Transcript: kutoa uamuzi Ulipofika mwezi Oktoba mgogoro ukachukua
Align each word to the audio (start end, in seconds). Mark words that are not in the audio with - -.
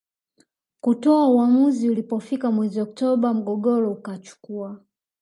kutoa 0.81 1.27
uamuzi 1.27 1.89
Ulipofika 1.89 2.51
mwezi 2.51 2.81
Oktoba 2.81 3.33
mgogoro 3.33 3.91
ukachukua 3.91 4.81